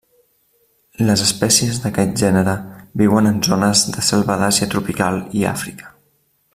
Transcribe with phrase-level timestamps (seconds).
[1.09, 2.55] Les espècies d'aquest gènere
[3.03, 5.97] viuen en zones de selva d'Àsia tropical i Àfrica.